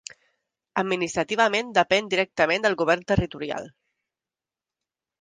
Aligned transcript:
Administrativament 0.81 1.69
depèn 1.79 2.11
directament 2.15 2.67
del 2.67 2.81
govern 2.83 3.07
territorial. 3.15 3.73